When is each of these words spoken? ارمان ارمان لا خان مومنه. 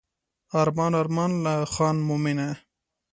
ارمان 0.61 0.93
ارمان 1.01 1.31
لا 1.43 1.53
خان 1.73 1.95
مومنه. 2.07 2.49